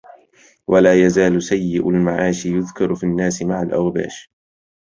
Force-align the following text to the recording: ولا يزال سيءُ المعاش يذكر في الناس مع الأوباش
ولا 0.67 0.93
يزال 1.05 1.43
سيءُ 1.43 1.89
المعاش 1.89 2.45
يذكر 2.45 2.95
في 2.95 3.03
الناس 3.03 3.41
مع 3.41 3.61
الأوباش 3.61 4.31